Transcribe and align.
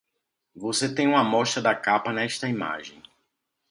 Você 0.55 0.95
tem 0.95 1.07
uma 1.07 1.19
amostra 1.19 1.61
da 1.61 1.75
capa 1.75 2.11
nesta 2.11 2.49
imagem. 2.49 3.03